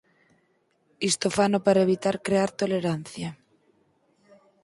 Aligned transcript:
Isto 1.09 1.27
fano 1.37 1.59
para 1.65 1.83
evitar 1.87 2.15
crear 2.27 2.49
tolerancia. 2.61 3.29